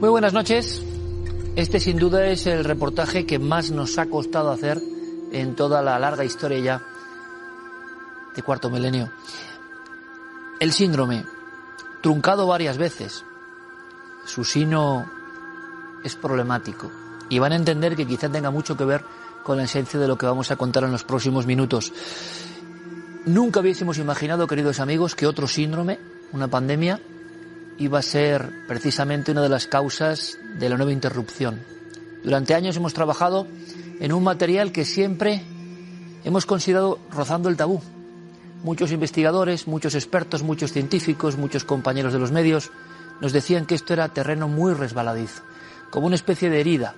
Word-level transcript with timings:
Muy 0.00 0.08
buenas 0.08 0.32
noches. 0.32 0.82
Este 1.54 1.78
sin 1.78 1.98
duda 1.98 2.26
es 2.26 2.46
el 2.46 2.64
reportaje 2.64 3.26
que 3.26 3.38
más 3.38 3.70
nos 3.70 3.96
ha 3.98 4.06
costado 4.06 4.50
hacer 4.50 4.82
en 5.30 5.54
toda 5.54 5.82
la 5.82 5.98
larga 6.00 6.24
historia 6.24 6.58
ya 6.58 6.82
de 8.34 8.42
cuarto 8.42 8.70
milenio. 8.70 9.10
El 10.58 10.72
síndrome, 10.72 11.24
truncado 12.02 12.46
varias 12.48 12.76
veces, 12.76 13.24
su 14.26 14.44
sino 14.44 15.08
es 16.02 16.16
problemático 16.16 16.90
y 17.28 17.38
van 17.38 17.52
a 17.52 17.56
entender 17.56 17.94
que 17.94 18.06
quizá 18.06 18.28
tenga 18.28 18.50
mucho 18.50 18.76
que 18.76 18.84
ver 18.84 19.04
con 19.44 19.58
la 19.58 19.64
esencia 19.64 20.00
de 20.00 20.08
lo 20.08 20.18
que 20.18 20.26
vamos 20.26 20.50
a 20.50 20.56
contar 20.56 20.82
en 20.84 20.92
los 20.92 21.04
próximos 21.04 21.46
minutos. 21.46 21.92
Nunca 23.26 23.60
hubiésemos 23.60 23.98
imaginado, 23.98 24.48
queridos 24.48 24.80
amigos, 24.80 25.14
que 25.14 25.26
otro 25.26 25.46
síndrome, 25.46 26.00
una 26.32 26.48
pandemia, 26.48 27.00
iba 27.78 27.98
a 27.98 28.02
ser 28.02 28.66
precisamente 28.66 29.32
una 29.32 29.42
de 29.42 29.48
las 29.48 29.66
causas 29.66 30.38
de 30.58 30.68
la 30.68 30.76
nueva 30.76 30.92
interrupción. 30.92 31.60
Durante 32.22 32.54
años 32.54 32.76
hemos 32.76 32.94
trabajado 32.94 33.46
en 34.00 34.12
un 34.12 34.22
material 34.22 34.72
que 34.72 34.84
siempre 34.84 35.42
hemos 36.24 36.46
considerado 36.46 36.98
rozando 37.10 37.48
el 37.48 37.56
tabú. 37.56 37.80
Muchos 38.62 38.92
investigadores, 38.92 39.66
muchos 39.66 39.94
expertos, 39.94 40.42
muchos 40.42 40.72
científicos, 40.72 41.36
muchos 41.36 41.64
compañeros 41.64 42.12
de 42.12 42.18
los 42.18 42.32
medios 42.32 42.70
nos 43.20 43.32
decían 43.32 43.66
que 43.66 43.74
esto 43.74 43.92
era 43.92 44.08
terreno 44.08 44.48
muy 44.48 44.72
resbaladizo, 44.72 45.42
como 45.90 46.06
una 46.06 46.16
especie 46.16 46.50
de 46.50 46.60
herida, 46.60 46.94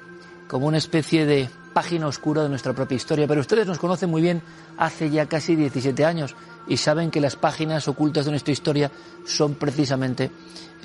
como 0.48 0.66
una 0.66 0.78
especie 0.78 1.26
de 1.26 1.48
página 1.76 2.06
oscura 2.06 2.42
de 2.42 2.48
nuestra 2.48 2.72
propia 2.72 2.96
historia. 2.96 3.26
Pero 3.28 3.42
ustedes 3.42 3.66
nos 3.66 3.78
conocen 3.78 4.08
muy 4.08 4.22
bien 4.22 4.40
hace 4.78 5.10
ya 5.10 5.26
casi 5.26 5.54
17 5.56 6.06
años 6.06 6.34
y 6.66 6.78
saben 6.78 7.10
que 7.10 7.20
las 7.20 7.36
páginas 7.36 7.86
ocultas 7.86 8.24
de 8.24 8.30
nuestra 8.30 8.50
historia 8.50 8.90
son 9.26 9.56
precisamente 9.56 10.30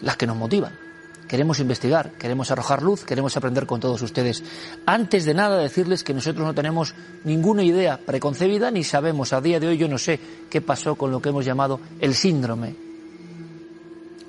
las 0.02 0.18
que 0.18 0.28
nos 0.28 0.36
motivan. 0.36 0.78
Queremos 1.30 1.62
investigar, 1.62 2.12
queremos 2.20 2.52
arrojar 2.52 2.84
luz, 2.84 3.06
queremos 3.06 3.38
aprender 3.38 3.66
con 3.66 3.80
todos 3.80 4.02
ustedes. 4.02 4.44
Antes 4.86 5.24
de 5.24 5.34
nada 5.34 5.60
decirles 5.60 6.04
que 6.04 6.14
nosotros 6.14 6.46
no 6.46 6.54
tenemos 6.54 6.94
ninguna 7.24 7.64
idea 7.64 7.98
preconcebida 7.98 8.70
ni 8.70 8.84
sabemos, 8.84 9.32
a 9.32 9.40
día 9.40 9.62
de 9.62 9.70
hoy 9.70 9.78
yo 9.78 9.88
no 9.88 9.98
sé 9.98 10.20
qué 10.50 10.60
pasó 10.60 10.96
con 10.96 11.10
lo 11.10 11.22
que 11.22 11.30
hemos 11.30 11.46
llamado 11.46 11.80
el 12.02 12.16
síndrome. 12.16 12.76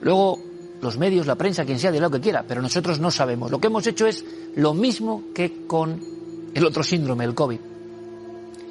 Luego 0.00 0.38
los 0.80 0.96
medios, 0.96 1.26
la 1.26 1.34
prensa, 1.34 1.64
quien 1.64 1.80
sea, 1.80 1.90
de 1.90 1.98
lo 1.98 2.08
que 2.08 2.20
quiera, 2.20 2.44
pero 2.46 2.62
nosotros 2.62 3.00
no 3.00 3.10
sabemos. 3.10 3.50
Lo 3.50 3.60
que 3.60 3.66
hemos 3.66 3.84
hecho 3.84 4.06
es 4.06 4.24
lo 4.54 4.74
mismo 4.74 5.24
que 5.34 5.66
con 5.66 6.21
el 6.54 6.64
otro 6.64 6.82
síndrome, 6.82 7.24
el 7.24 7.34
COVID. 7.34 7.58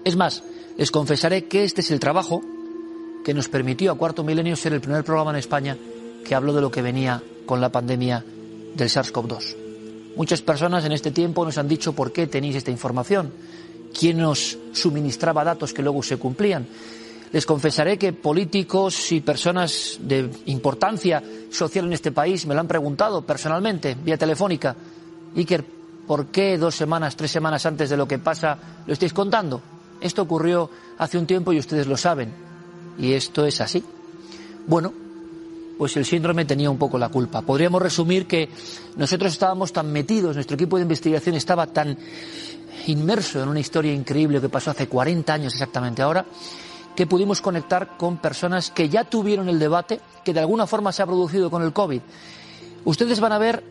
Es 0.04 0.16
más, 0.16 0.44
les 0.78 0.92
confesaré 0.92 1.46
que 1.46 1.64
este 1.64 1.82
es 1.82 1.92
el 1.92 2.00
trabajo 2.00 2.42
que 3.24 3.34
nos 3.34 3.50
permitió 3.50 3.92
a 3.92 3.98
Cuarto 3.98 4.24
Milenio 4.24 4.56
ser 4.56 4.74
el 4.74 4.82
primer 4.82 5.04
programa 5.04 5.32
en 5.32 5.38
España 5.38 5.78
que 6.26 6.36
habló 6.36 6.54
de 6.54 6.62
lo 6.62 6.72
que 6.72 6.82
venía 6.82 7.22
con 7.46 7.62
la 7.62 7.72
pandemia 7.72 8.24
del 8.76 8.90
SARS-CoV-2. 8.90 9.56
Muchas 10.16 10.42
personas 10.42 10.86
en 10.86 10.92
este 10.92 11.12
tiempo 11.12 11.46
nos 11.46 11.58
han 11.58 11.68
dicho 11.68 11.94
por 11.94 12.12
qué 12.12 12.28
tenéis 12.28 12.56
esta 12.56 12.72
información, 12.72 13.32
quién 13.98 14.18
nos 14.18 14.58
suministraba 14.74 15.44
datos 15.44 15.74
que 15.74 15.82
luego 15.82 16.04
se 16.04 16.18
cumplían. 16.18 16.68
Les 17.32 17.46
confesaré 17.46 17.98
que 17.98 18.12
políticos 18.12 19.12
y 19.14 19.22
personas 19.22 20.00
de 20.02 20.30
importancia 20.48 21.24
social 21.50 21.86
en 21.86 21.94
este 21.94 22.12
país 22.12 22.46
me 22.46 22.54
lo 22.54 22.60
han 22.60 22.68
preguntado 22.68 23.22
personalmente, 23.22 23.96
vía 23.96 24.18
telefónica. 24.18 24.76
Iker, 25.36 25.64
¿por 26.12 26.26
qué 26.26 26.58
dos 26.58 26.76
semanas, 26.76 27.16
tres 27.16 27.32
semanas 27.32 27.66
antes 27.66 27.90
de 27.90 27.96
lo 27.96 28.06
que 28.06 28.20
pasa 28.20 28.58
lo 28.86 28.92
estáis 28.92 29.14
contando? 29.14 29.62
Esto 30.02 30.24
ocurrió 30.24 30.70
hace 30.98 31.18
un 31.18 31.26
tiempo 31.26 31.54
y 31.54 31.60
ustedes 31.60 31.88
lo 31.88 31.96
saben. 31.96 32.34
Y 33.00 33.14
esto 33.14 33.46
es 33.46 33.62
así. 33.62 33.82
Bueno, 34.68 34.92
pues 35.78 35.96
el 35.96 36.04
síndrome 36.04 36.44
tenía 36.44 36.70
un 36.70 36.78
poco 36.78 36.98
la 36.98 37.08
culpa. 37.08 37.42
Podríamos 37.44 37.82
resumir 37.82 38.28
que 38.28 38.50
nosotros 38.98 39.32
estábamos 39.32 39.72
tan 39.72 39.90
metidos, 39.90 40.36
nuestro 40.36 40.56
equipo 40.56 40.76
de 40.76 40.82
investigación 40.82 41.36
estaba 41.36 41.66
tan 41.68 41.98
inmerso 42.88 43.42
en 43.42 43.48
una 43.48 43.62
historia 43.62 43.94
increíble 43.94 44.42
que 44.42 44.50
pasó 44.50 44.72
hace 44.72 44.90
40 44.90 45.34
años 45.34 45.54
exactamente 45.54 46.02
ahora, 46.02 46.26
que 46.94 47.08
pudimos 47.08 47.40
conectar 47.40 47.96
con 47.96 48.18
personas 48.18 48.70
que 48.70 48.90
ya 48.90 49.06
tuvieron 49.06 49.48
el 49.48 49.60
debate 49.60 50.02
que 50.26 50.34
de 50.34 50.42
alguna 50.42 50.68
forma 50.68 50.92
se 50.92 51.04
ha 51.04 51.06
producido 51.06 51.50
con 51.50 51.64
el 51.64 51.72
COVID. 51.72 52.02
Ustedes 52.84 53.22
van 53.22 53.32
a 53.32 53.38
ver, 53.38 53.64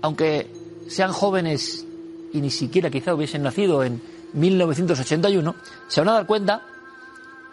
aunque 0.00 0.63
sean 0.88 1.12
jóvenes 1.12 1.86
y 2.32 2.40
ni 2.40 2.50
siquiera 2.50 2.90
quizá 2.90 3.14
hubiesen 3.14 3.42
nacido 3.42 3.84
en 3.84 4.02
1981, 4.32 5.54
se 5.88 6.00
van 6.00 6.08
a 6.08 6.14
dar 6.14 6.26
cuenta 6.26 6.62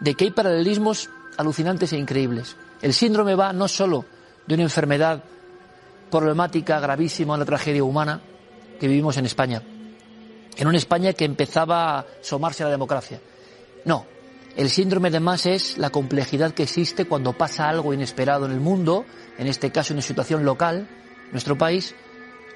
de 0.00 0.14
que 0.14 0.24
hay 0.24 0.30
paralelismos 0.32 1.08
alucinantes 1.36 1.92
e 1.92 1.98
increíbles. 1.98 2.56
El 2.80 2.92
síndrome 2.92 3.34
va 3.34 3.52
no 3.52 3.68
solo 3.68 4.04
de 4.46 4.54
una 4.54 4.64
enfermedad 4.64 5.22
problemática, 6.10 6.80
gravísima, 6.80 7.34
una 7.34 7.44
tragedia 7.44 7.84
humana 7.84 8.20
que 8.78 8.88
vivimos 8.88 9.16
en 9.16 9.26
España, 9.26 9.62
en 10.56 10.66
una 10.66 10.76
España 10.76 11.12
que 11.12 11.24
empezaba 11.24 11.98
a 11.98 12.06
asomarse 12.20 12.62
a 12.62 12.66
la 12.66 12.72
democracia. 12.72 13.20
No, 13.84 14.06
el 14.56 14.68
síndrome 14.68 15.08
además 15.08 15.46
es 15.46 15.78
la 15.78 15.90
complejidad 15.90 16.52
que 16.52 16.64
existe 16.64 17.06
cuando 17.06 17.32
pasa 17.32 17.68
algo 17.68 17.94
inesperado 17.94 18.46
en 18.46 18.52
el 18.52 18.60
mundo, 18.60 19.06
en 19.38 19.46
este 19.46 19.70
caso 19.70 19.94
una 19.94 20.02
situación 20.02 20.44
local, 20.44 20.88
nuestro 21.30 21.56
país, 21.56 21.94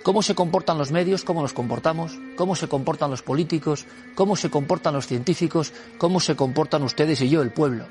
cómo 0.06 0.22
se 0.22 0.36
comportan 0.36 0.78
los 0.78 0.92
medios, 0.92 1.24
cómo 1.24 1.42
nos 1.42 1.52
comportamos, 1.52 2.16
cómo 2.36 2.54
se 2.54 2.68
comportan 2.68 3.10
los 3.10 3.22
políticos, 3.22 3.86
cómo 4.14 4.36
se 4.36 4.50
comportan 4.50 4.94
los 4.94 5.08
científicos, 5.08 5.72
cómo 5.98 6.20
se 6.20 6.36
comportan 6.36 6.84
ustedes 6.84 7.20
y 7.22 7.28
yo, 7.28 7.42
el 7.42 7.50
pueblo. 7.50 7.88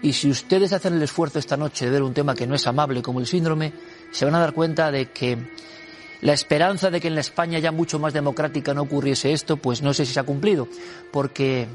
Y 0.00 0.14
si 0.14 0.30
ustedes 0.30 0.72
hacen 0.72 0.94
el 0.94 1.02
esfuerzo 1.02 1.38
esta 1.38 1.58
noche 1.58 1.84
de 1.84 1.90
ver 1.90 2.02
un 2.02 2.14
tema 2.14 2.34
que 2.34 2.46
no 2.46 2.54
es 2.54 2.66
amable 2.66 3.02
como 3.02 3.20
el 3.20 3.26
síndrome, 3.26 3.74
se 4.12 4.24
van 4.24 4.34
a 4.34 4.38
dar 4.38 4.54
cuenta 4.54 4.90
de 4.90 5.10
que 5.10 5.36
la 6.22 6.32
esperanza 6.32 6.90
de 6.90 7.02
que 7.02 7.08
en 7.08 7.16
la 7.16 7.20
España 7.20 7.58
ya 7.58 7.70
mucho 7.70 7.98
más 7.98 8.14
democrática 8.14 8.72
no 8.72 8.80
ocurriese 8.80 9.34
esto, 9.34 9.58
pues 9.58 9.82
no 9.82 9.92
sé 9.92 10.06
si 10.06 10.14
se 10.14 10.20
ha 10.20 10.24
cumplido, 10.24 10.68
porque 11.10 11.68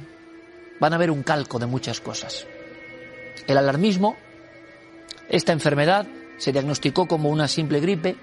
van 0.79 0.93
a 0.95 0.97
ver 0.97 1.11
un 1.11 1.21
calco 1.21 1.59
de 1.59 1.67
muchas 1.67 2.01
cosas. 2.01 2.47
El 3.45 3.59
alarmismo, 3.59 4.17
esta 5.29 5.53
enfermedad 5.53 6.07
se 6.39 6.51
diagnosticó 6.51 7.07
como 7.07 7.29
una 7.29 7.47
simple 7.47 7.79
gripe, 7.79 8.15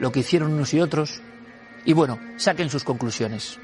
lo 0.00 0.12
que 0.12 0.20
hicieron 0.20 0.52
unos 0.52 0.74
y 0.74 0.80
otros, 0.80 1.20
y 1.84 1.92
bueno, 1.92 2.18
saquen 2.36 2.70
sus 2.70 2.84
conclusiones. 2.84 3.58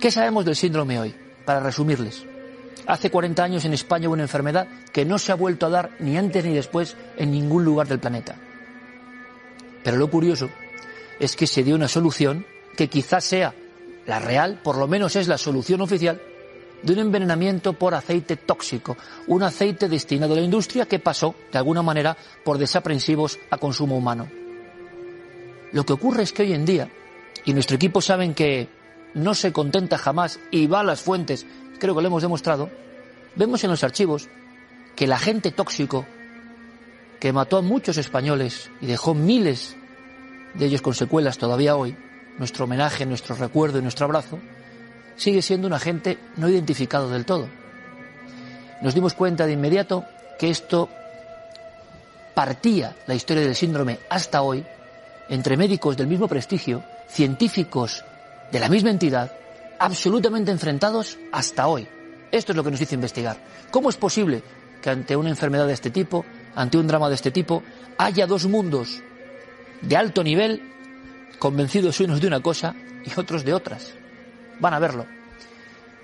¿Qué 0.00 0.10
sabemos 0.10 0.44
del 0.44 0.56
síndrome 0.56 0.98
hoy? 0.98 1.14
Para 1.44 1.60
resumirles. 1.60 2.24
Hace 2.86 3.10
40 3.10 3.42
años 3.42 3.64
en 3.64 3.72
España 3.72 4.08
hubo 4.08 4.14
una 4.14 4.22
enfermedad 4.22 4.68
que 4.92 5.04
no 5.04 5.18
se 5.18 5.32
ha 5.32 5.36
vuelto 5.36 5.66
a 5.66 5.70
dar 5.70 5.90
ni 5.98 6.16
antes 6.16 6.44
ni 6.44 6.54
después 6.54 6.96
en 7.16 7.32
ningún 7.32 7.64
lugar 7.64 7.88
del 7.88 7.98
planeta. 7.98 8.36
Pero 9.82 9.96
lo 9.96 10.10
curioso 10.10 10.50
es 11.18 11.34
que 11.34 11.46
se 11.46 11.64
dio 11.64 11.74
una 11.74 11.88
solución 11.88 12.46
que 12.76 12.88
quizás 12.88 13.24
sea 13.24 13.54
la 14.06 14.20
real, 14.20 14.60
por 14.62 14.76
lo 14.76 14.86
menos 14.86 15.16
es 15.16 15.26
la 15.26 15.38
solución 15.38 15.80
oficial, 15.80 16.20
de 16.82 16.92
un 16.92 16.98
envenenamiento 17.00 17.72
por 17.72 17.94
aceite 17.94 18.36
tóxico, 18.36 18.96
un 19.26 19.42
aceite 19.42 19.88
destinado 19.88 20.34
a 20.34 20.36
la 20.36 20.42
industria 20.42 20.86
que 20.86 20.98
pasó, 20.98 21.34
de 21.50 21.58
alguna 21.58 21.82
manera, 21.82 22.16
por 22.44 22.58
desaprensivos 22.58 23.38
a 23.50 23.58
consumo 23.58 23.96
humano. 23.96 24.28
Lo 25.76 25.84
que 25.84 25.92
ocurre 25.92 26.22
es 26.22 26.32
que 26.32 26.40
hoy 26.40 26.54
en 26.54 26.64
día, 26.64 26.88
y 27.44 27.52
nuestro 27.52 27.76
equipo 27.76 28.00
saben 28.00 28.32
que 28.32 28.66
no 29.12 29.34
se 29.34 29.52
contenta 29.52 29.98
jamás 29.98 30.40
y 30.50 30.68
va 30.68 30.80
a 30.80 30.84
las 30.84 31.02
fuentes, 31.02 31.44
creo 31.78 31.94
que 31.94 32.00
lo 32.00 32.06
hemos 32.06 32.22
demostrado, 32.22 32.70
vemos 33.34 33.62
en 33.62 33.68
los 33.68 33.84
archivos 33.84 34.30
que 34.96 35.04
el 35.04 35.12
agente 35.12 35.50
tóxico 35.50 36.06
que 37.20 37.30
mató 37.30 37.58
a 37.58 37.60
muchos 37.60 37.98
españoles 37.98 38.70
y 38.80 38.86
dejó 38.86 39.12
miles 39.12 39.76
de 40.54 40.64
ellos 40.64 40.80
con 40.80 40.94
secuelas 40.94 41.36
todavía 41.36 41.76
hoy, 41.76 41.94
nuestro 42.38 42.64
homenaje, 42.64 43.04
nuestro 43.04 43.34
recuerdo 43.34 43.78
y 43.78 43.82
nuestro 43.82 44.06
abrazo, 44.06 44.38
sigue 45.16 45.42
siendo 45.42 45.66
un 45.66 45.74
agente 45.74 46.16
no 46.36 46.48
identificado 46.48 47.10
del 47.10 47.26
todo. 47.26 47.50
Nos 48.80 48.94
dimos 48.94 49.12
cuenta 49.12 49.44
de 49.44 49.52
inmediato 49.52 50.06
que 50.38 50.48
esto 50.48 50.88
partía 52.34 52.96
la 53.06 53.14
historia 53.14 53.42
del 53.42 53.54
síndrome 53.54 53.98
hasta 54.08 54.40
hoy 54.40 54.64
entre 55.28 55.56
médicos 55.56 55.96
del 55.96 56.06
mismo 56.06 56.28
prestigio, 56.28 56.84
científicos 57.08 58.04
de 58.52 58.60
la 58.60 58.68
misma 58.68 58.90
entidad, 58.90 59.32
absolutamente 59.78 60.50
enfrentados 60.50 61.18
hasta 61.32 61.66
hoy. 61.66 61.88
Esto 62.30 62.52
es 62.52 62.56
lo 62.56 62.64
que 62.64 62.70
nos 62.70 62.80
hizo 62.80 62.94
investigar. 62.94 63.36
¿Cómo 63.70 63.90
es 63.90 63.96
posible 63.96 64.42
que 64.80 64.90
ante 64.90 65.16
una 65.16 65.30
enfermedad 65.30 65.66
de 65.66 65.72
este 65.72 65.90
tipo, 65.90 66.24
ante 66.54 66.78
un 66.78 66.86
drama 66.86 67.08
de 67.08 67.14
este 67.14 67.30
tipo, 67.30 67.62
haya 67.98 68.26
dos 68.26 68.46
mundos 68.46 69.02
de 69.80 69.96
alto 69.96 70.22
nivel 70.22 70.62
convencidos 71.38 72.00
unos 72.00 72.20
de 72.20 72.26
una 72.26 72.40
cosa 72.40 72.74
y 73.04 73.18
otros 73.18 73.44
de 73.44 73.54
otras? 73.54 73.94
Van 74.60 74.74
a 74.74 74.78
verlo. 74.78 75.06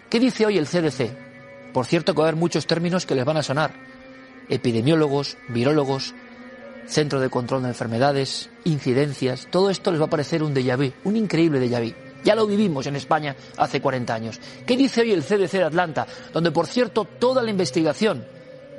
¿Qué 0.08 0.20
dice 0.20 0.46
hoy 0.46 0.58
el 0.58 0.66
CDC? 0.66 1.72
Por 1.72 1.86
cierto, 1.86 2.12
que 2.12 2.18
va 2.18 2.26
a 2.26 2.28
haber 2.28 2.40
muchos 2.40 2.66
términos 2.66 3.06
que 3.06 3.14
les 3.14 3.24
van 3.24 3.38
a 3.38 3.42
sonar. 3.42 3.72
Epidemiólogos, 4.48 5.38
virólogos, 5.48 6.14
centro 6.86 7.20
de 7.20 7.30
control 7.30 7.62
de 7.62 7.68
enfermedades, 7.68 8.50
incidencias, 8.64 9.48
todo 9.50 9.70
esto 9.70 9.90
les 9.90 10.00
va 10.00 10.06
a 10.06 10.10
parecer 10.10 10.42
un 10.42 10.54
déjà 10.54 10.76
vu, 10.76 10.92
un 11.04 11.16
increíble 11.16 11.60
déjà 11.60 11.80
vu. 11.80 11.94
Ya 12.24 12.34
lo 12.34 12.46
vivimos 12.46 12.86
en 12.86 12.96
España 12.96 13.34
hace 13.56 13.80
40 13.80 14.14
años. 14.14 14.40
¿Qué 14.64 14.76
dice 14.76 15.00
hoy 15.00 15.12
el 15.12 15.24
CDC 15.24 15.52
de 15.52 15.64
Atlanta? 15.64 16.06
Donde, 16.32 16.52
por 16.52 16.66
cierto, 16.66 17.04
toda 17.04 17.42
la 17.42 17.50
investigación 17.50 18.24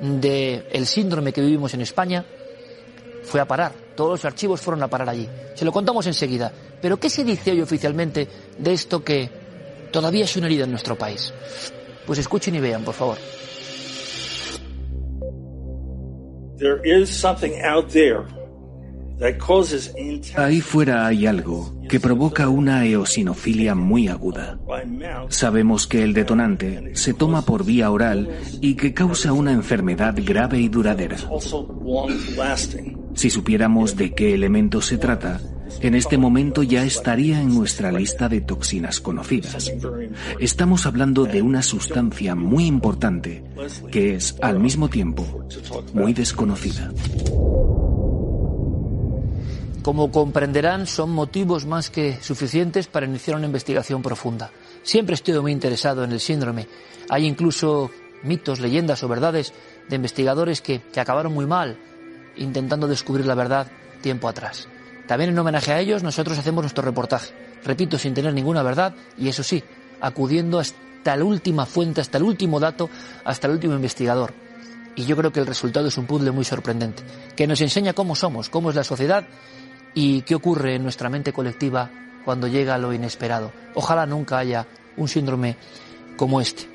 del 0.00 0.86
síndrome 0.86 1.32
que 1.32 1.42
vivimos 1.42 1.74
en 1.74 1.82
España 1.82 2.24
fue 3.22 3.40
a 3.40 3.44
parar. 3.44 3.72
Todos 3.94 4.12
los 4.12 4.24
archivos 4.24 4.60
fueron 4.60 4.82
a 4.82 4.88
parar 4.88 5.08
allí. 5.08 5.28
Se 5.54 5.64
lo 5.64 5.72
contamos 5.72 6.06
enseguida. 6.06 6.52
Pero 6.80 6.98
¿qué 6.98 7.10
se 7.10 7.24
dice 7.24 7.52
hoy 7.52 7.60
oficialmente 7.60 8.28
de 8.58 8.72
esto 8.72 9.04
que 9.04 9.30
todavía 9.90 10.24
es 10.24 10.36
una 10.36 10.46
herida 10.46 10.64
en 10.64 10.70
nuestro 10.70 10.96
país? 10.96 11.32
Pues 12.06 12.18
escuchen 12.18 12.54
y 12.54 12.60
vean, 12.60 12.82
por 12.82 12.94
favor. 12.94 13.18
Ahí 20.36 20.60
fuera 20.60 21.06
hay 21.06 21.26
algo 21.26 21.74
que 21.88 22.00
provoca 22.00 22.48
una 22.48 22.84
eosinofilia 22.84 23.74
muy 23.74 24.08
aguda. 24.08 24.58
Sabemos 25.28 25.86
que 25.86 26.02
el 26.02 26.12
detonante 26.12 26.94
se 26.94 27.14
toma 27.14 27.42
por 27.42 27.64
vía 27.64 27.90
oral 27.90 28.28
y 28.60 28.74
que 28.74 28.92
causa 28.92 29.32
una 29.32 29.52
enfermedad 29.52 30.14
grave 30.16 30.58
y 30.58 30.68
duradera. 30.68 31.16
Si 33.14 33.30
supiéramos 33.30 33.96
de 33.96 34.12
qué 34.12 34.34
elemento 34.34 34.80
se 34.80 34.98
trata, 34.98 35.40
en 35.80 35.94
este 35.94 36.18
momento 36.18 36.62
ya 36.62 36.84
estaría 36.84 37.40
en 37.40 37.54
nuestra 37.54 37.92
lista 37.92 38.28
de 38.28 38.40
toxinas 38.40 39.00
conocidas. 39.00 39.70
Estamos 40.38 40.86
hablando 40.86 41.24
de 41.24 41.42
una 41.42 41.62
sustancia 41.62 42.34
muy 42.34 42.66
importante 42.66 43.44
que 43.90 44.14
es, 44.14 44.36
al 44.40 44.60
mismo 44.60 44.88
tiempo, 44.88 45.44
muy 45.92 46.12
desconocida. 46.12 46.92
Como 49.82 50.10
comprenderán, 50.10 50.86
son 50.86 51.10
motivos 51.10 51.66
más 51.66 51.90
que 51.90 52.18
suficientes 52.22 52.86
para 52.86 53.06
iniciar 53.06 53.36
una 53.36 53.46
investigación 53.46 54.00
profunda. 54.00 54.50
Siempre 54.82 55.14
estoy 55.14 55.38
muy 55.40 55.52
interesado 55.52 56.04
en 56.04 56.12
el 56.12 56.20
síndrome. 56.20 56.66
Hay 57.10 57.26
incluso 57.26 57.90
mitos, 58.22 58.60
leyendas 58.60 59.02
o 59.02 59.08
verdades 59.08 59.52
de 59.88 59.96
investigadores 59.96 60.62
que, 60.62 60.80
que 60.80 61.00
acabaron 61.00 61.34
muy 61.34 61.46
mal 61.46 61.76
intentando 62.36 62.88
descubrir 62.88 63.26
la 63.26 63.34
verdad 63.34 63.66
tiempo 64.00 64.28
atrás. 64.28 64.68
También 65.06 65.30
en 65.30 65.38
homenaje 65.38 65.72
a 65.72 65.80
ellos 65.80 66.02
nosotros 66.02 66.38
hacemos 66.38 66.62
nuestro 66.62 66.82
reportaje. 66.82 67.34
Repito, 67.64 67.98
sin 67.98 68.14
tener 68.14 68.32
ninguna 68.34 68.62
verdad 68.62 68.94
y 69.18 69.28
eso 69.28 69.42
sí, 69.42 69.62
acudiendo 70.00 70.58
hasta 70.58 71.16
la 71.16 71.24
última 71.24 71.66
fuente, 71.66 72.00
hasta 72.00 72.18
el 72.18 72.24
último 72.24 72.60
dato, 72.60 72.88
hasta 73.24 73.46
el 73.46 73.54
último 73.54 73.74
investigador. 73.74 74.32
Y 74.96 75.04
yo 75.06 75.16
creo 75.16 75.32
que 75.32 75.40
el 75.40 75.46
resultado 75.46 75.88
es 75.88 75.98
un 75.98 76.06
puzzle 76.06 76.30
muy 76.30 76.44
sorprendente, 76.44 77.02
que 77.36 77.46
nos 77.46 77.60
enseña 77.60 77.92
cómo 77.92 78.14
somos, 78.14 78.48
cómo 78.48 78.70
es 78.70 78.76
la 78.76 78.84
sociedad 78.84 79.26
y 79.92 80.22
qué 80.22 80.34
ocurre 80.34 80.76
en 80.76 80.82
nuestra 80.82 81.08
mente 81.08 81.32
colectiva 81.32 81.90
cuando 82.24 82.46
llega 82.46 82.78
lo 82.78 82.92
inesperado. 82.92 83.52
Ojalá 83.74 84.06
nunca 84.06 84.38
haya 84.38 84.66
un 84.96 85.08
síndrome 85.08 85.56
como 86.16 86.40
este. 86.40 86.68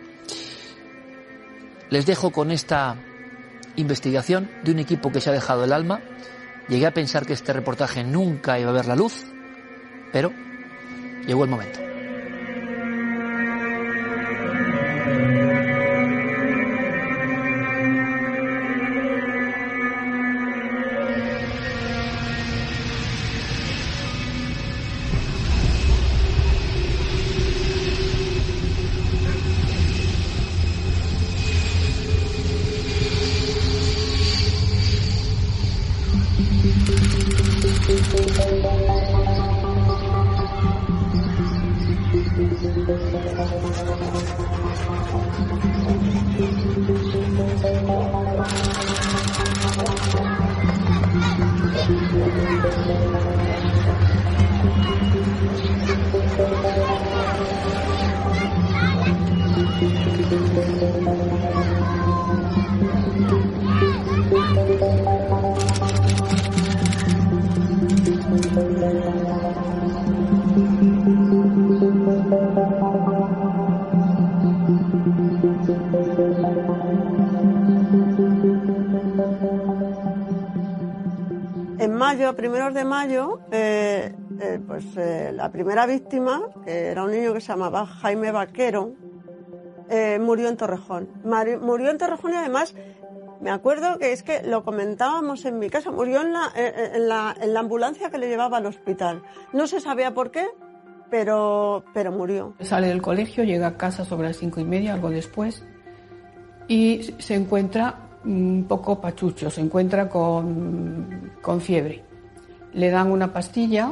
Les 1.89 2.05
dejo 2.05 2.31
con 2.31 2.51
esta 2.51 2.95
investigación 3.75 4.49
de 4.63 4.71
un 4.71 4.79
equipo 4.79 5.11
que 5.11 5.21
se 5.21 5.29
ha 5.29 5.33
dejado 5.33 5.63
el 5.63 5.73
alma. 5.73 6.01
Llegué 6.69 6.85
a 6.85 6.93
pensar 6.93 7.25
que 7.25 7.33
este 7.33 7.51
reportaje 7.51 8.03
nunca 8.03 8.59
iba 8.59 8.69
a 8.69 8.73
ver 8.73 8.85
la 8.85 8.95
luz, 8.95 9.25
pero 10.11 10.31
llegó 11.25 11.43
el 11.43 11.49
momento. 11.49 11.88
Mayo, 82.29 82.35
primeros 82.35 82.73
de 82.73 82.85
mayo, 82.85 83.39
eh, 83.51 84.13
eh, 84.39 84.59
pues 84.65 84.85
eh, 84.97 85.31
la 85.33 85.51
primera 85.51 85.85
víctima, 85.85 86.41
era 86.65 87.03
un 87.03 87.11
niño 87.11 87.33
que 87.33 87.41
se 87.41 87.47
llamaba 87.47 87.85
Jaime 87.85 88.31
Vaquero, 88.31 88.91
murió 90.19 90.49
en 90.49 90.57
Torrejón. 90.57 91.09
Murió 91.23 91.89
en 91.89 91.97
Torrejón 91.97 92.33
y 92.33 92.35
además 92.35 92.75
me 93.41 93.49
acuerdo 93.49 93.97
que 93.97 94.11
es 94.11 94.21
que 94.21 94.43
lo 94.43 94.63
comentábamos 94.63 95.45
en 95.45 95.57
mi 95.57 95.69
casa, 95.69 95.89
murió 95.91 96.21
en 96.21 96.33
la, 96.33 96.51
en 96.55 97.07
la, 97.07 97.35
en 97.41 97.53
la 97.53 97.59
ambulancia 97.61 98.11
que 98.11 98.19
le 98.19 98.27
llevaba 98.27 98.57
al 98.57 98.67
hospital. 98.67 99.23
No 99.51 99.65
se 99.65 99.79
sabía 99.79 100.13
por 100.13 100.29
qué, 100.29 100.45
pero, 101.09 101.83
pero 101.93 102.11
murió. 102.11 102.53
Sale 102.59 102.87
del 102.87 103.01
colegio, 103.01 103.43
llega 103.43 103.67
a 103.67 103.77
casa 103.77 104.05
sobre 104.05 104.27
las 104.27 104.37
cinco 104.37 104.59
y 104.59 104.65
media, 104.65 104.93
algo 104.93 105.09
después, 105.09 105.65
y 106.67 107.15
se 107.17 107.33
encuentra 107.33 108.09
un 108.25 108.65
poco 108.67 109.01
pachucho, 109.01 109.49
se 109.49 109.61
encuentra 109.61 110.07
con, 110.07 111.31
con 111.41 111.61
fiebre. 111.61 112.08
Le 112.73 112.89
dan 112.89 113.11
una 113.11 113.33
pastilla, 113.33 113.91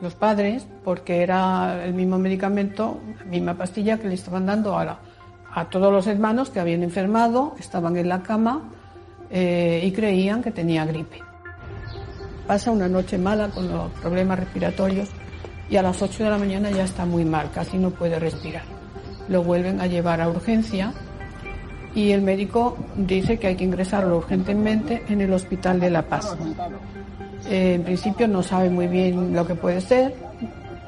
los 0.00 0.14
padres, 0.14 0.66
porque 0.84 1.22
era 1.22 1.84
el 1.84 1.94
mismo 1.94 2.18
medicamento, 2.18 3.00
la 3.18 3.24
misma 3.24 3.54
pastilla 3.54 3.98
que 3.98 4.08
le 4.08 4.14
estaban 4.14 4.46
dando 4.46 4.78
a, 4.78 4.98
a 5.52 5.64
todos 5.66 5.92
los 5.92 6.06
hermanos 6.06 6.50
que 6.50 6.60
habían 6.60 6.82
enfermado, 6.82 7.54
estaban 7.58 7.96
en 7.96 8.08
la 8.08 8.22
cama 8.22 8.62
eh, 9.30 9.82
y 9.84 9.92
creían 9.92 10.42
que 10.42 10.50
tenía 10.50 10.84
gripe. 10.84 11.20
Pasa 12.46 12.70
una 12.70 12.88
noche 12.88 13.18
mala 13.18 13.48
con 13.48 13.68
los 13.68 13.90
problemas 13.92 14.38
respiratorios 14.38 15.10
y 15.68 15.76
a 15.76 15.82
las 15.82 16.00
8 16.00 16.24
de 16.24 16.30
la 16.30 16.38
mañana 16.38 16.70
ya 16.70 16.84
está 16.84 17.04
muy 17.04 17.24
mal, 17.24 17.50
casi 17.50 17.76
no 17.76 17.90
puede 17.90 18.18
respirar. 18.18 18.62
Lo 19.28 19.42
vuelven 19.42 19.80
a 19.80 19.86
llevar 19.86 20.20
a 20.22 20.28
urgencia 20.28 20.94
y 21.94 22.12
el 22.12 22.22
médico 22.22 22.78
dice 22.96 23.38
que 23.38 23.48
hay 23.48 23.56
que 23.56 23.64
ingresarlo 23.64 24.16
urgentemente 24.16 25.02
en 25.08 25.20
el 25.20 25.32
Hospital 25.32 25.80
de 25.80 25.90
La 25.90 26.02
Paz. 26.02 26.36
Eh, 27.48 27.74
en 27.74 27.82
principio 27.82 28.28
no 28.28 28.42
sabe 28.42 28.68
muy 28.70 28.86
bien 28.88 29.34
lo 29.34 29.46
que 29.46 29.54
puede 29.54 29.80
ser, 29.80 30.14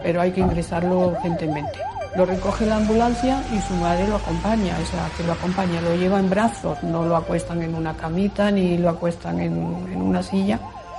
pero 0.02 0.20
hay 0.20 0.32
que 0.32 0.40
ingresarlo 0.40 1.08
urgentemente. 1.08 1.78
Lo 2.16 2.26
recoge 2.26 2.66
la 2.66 2.76
ambulancia 2.76 3.42
y 3.54 3.60
su 3.60 3.74
madre 3.74 4.06
lo 4.08 4.16
acompaña, 4.16 4.76
es 4.80 4.92
la 4.94 5.08
que 5.16 5.22
lo 5.22 5.32
acompaña, 5.32 5.80
lo 5.80 5.94
lleva 5.94 6.18
en 6.18 6.28
brazos, 6.28 6.82
no 6.82 7.04
lo 7.04 7.16
acuestan 7.16 7.62
en 7.62 7.74
una 7.74 7.94
camita 7.94 8.50
ni 8.50 8.76
lo 8.76 8.90
acuestan 8.90 9.40
en, 9.40 9.52
en 9.92 10.02
una 10.02 10.22
silla 10.22 10.58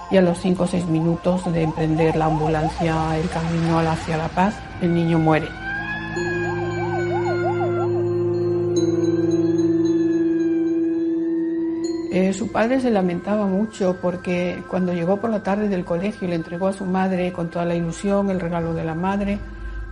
y 0.10 0.18
a 0.18 0.22
los 0.22 0.40
5 0.40 0.64
o 0.64 0.68
6 0.68 0.86
minutos 0.88 1.52
de 1.52 1.64
emprender 1.64 2.16
la 2.16 2.26
ambulancia 2.26 3.18
el 3.18 3.30
camino 3.30 3.80
hacia 3.80 4.18
la 4.18 4.28
paz, 4.30 4.56
el 4.82 4.94
niño 4.94 5.20
muere. 5.20 5.48
Su 12.34 12.52
padre 12.52 12.80
se 12.80 12.92
lamentaba 12.92 13.46
mucho 13.46 13.98
porque 14.02 14.64
cuando 14.68 14.94
llegó 14.94 15.18
por 15.18 15.30
la 15.30 15.44
tarde 15.44 15.68
del 15.68 15.86
colegio 15.86 16.28
le 16.28 16.36
entregó 16.36 16.68
a 16.68 16.74
su 16.74 16.86
madre 16.86 17.32
con 17.32 17.50
toda 17.50 17.66
la 17.66 17.76
ilusión 17.76 18.30
el 18.30 18.40
regalo 18.40 18.74
de 18.74 18.84
la 18.84 18.96
madre 18.96 19.40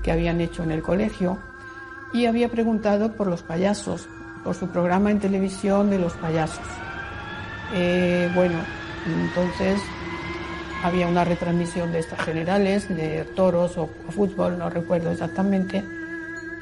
que 0.03 0.12
habían 0.12 0.39
hecho 0.41 0.63
en 0.63 0.72
el 0.72 0.81
colegio 0.81 1.38
y 2.13 2.25
había 2.25 2.50
preguntado 2.50 3.13
por 3.13 3.27
los 3.27 3.43
payasos, 3.43 4.08
por 4.43 4.55
su 4.55 4.67
programa 4.69 5.12
en 5.12 5.19
televisión 5.19 5.89
de 5.89 6.00
los 6.00 6.13
payasos. 6.13 6.65
Eh, 7.74 8.29
bueno, 8.34 8.60
entonces 9.05 9.81
había 10.84 11.08
una 11.08 11.24
retransmisión 11.24 11.91
de 11.91 12.00
estas 12.00 12.22
generales, 12.22 12.88
de 12.89 13.25
toros 13.36 13.77
o, 13.77 13.89
fútbol, 14.10 14.58
no 14.58 14.69
recuerdo 14.69 15.12
exactamente, 15.12 15.84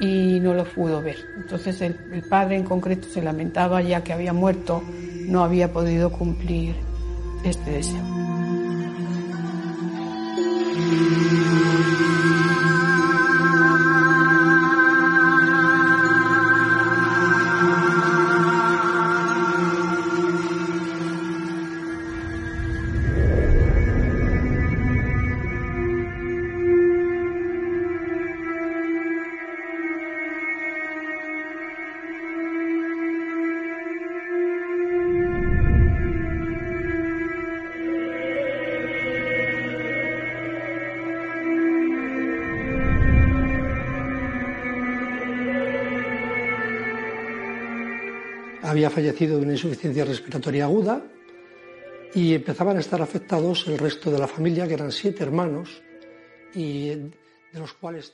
y 0.00 0.40
no 0.40 0.54
lo 0.54 0.64
pudo 0.64 1.02
ver. 1.02 1.16
Entonces 1.36 1.80
el, 1.80 1.96
el 2.12 2.22
padre 2.22 2.56
en 2.56 2.64
concreto 2.64 3.08
se 3.08 3.22
lamentaba 3.22 3.80
ya 3.80 4.02
que 4.02 4.12
había 4.12 4.32
muerto 4.32 4.82
no 5.28 5.44
había 5.44 5.72
podido 5.72 6.10
cumplir 6.10 6.74
este 7.44 7.70
deseo. 7.70 8.17
Había 48.68 48.90
fallecido 48.90 49.36
de 49.36 49.44
una 49.44 49.52
insuficiencia 49.52 50.04
respiratoria 50.04 50.64
aguda 50.64 51.02
y 52.14 52.34
empezaban 52.34 52.76
a 52.76 52.80
estar 52.80 53.00
afectados 53.00 53.66
el 53.66 53.78
resto 53.78 54.10
de 54.10 54.18
la 54.18 54.26
familia, 54.26 54.66
que 54.66 54.74
eran 54.74 54.92
siete 54.92 55.22
hermanos, 55.22 55.82
y 56.54 56.88
de 56.88 57.58
los 57.58 57.72
cuales... 57.74 58.12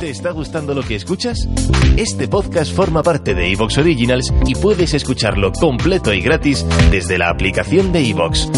¿Te 0.00 0.10
está 0.10 0.30
gustando 0.30 0.74
lo 0.74 0.82
que 0.82 0.94
escuchas? 0.94 1.48
Este 1.96 2.28
podcast 2.28 2.72
forma 2.72 3.02
parte 3.02 3.34
de 3.34 3.50
Evox 3.50 3.78
Originals 3.78 4.32
y 4.46 4.54
puedes 4.54 4.94
escucharlo 4.94 5.50
completo 5.50 6.14
y 6.14 6.20
gratis 6.20 6.64
desde 6.92 7.18
la 7.18 7.30
aplicación 7.30 7.90
de 7.90 8.08
Evox. 8.08 8.48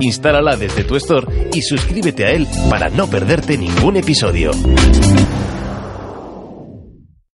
Instálala 0.00 0.56
desde 0.56 0.84
tu 0.84 0.96
store 0.96 1.50
y 1.52 1.60
suscríbete 1.60 2.24
a 2.24 2.30
él 2.30 2.46
para 2.70 2.88
no 2.88 3.08
perderte 3.08 3.58
ningún 3.58 3.96
episodio. 3.96 4.52